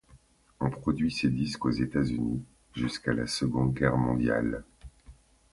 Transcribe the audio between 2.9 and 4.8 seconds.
la Seconde Guerre mondiale.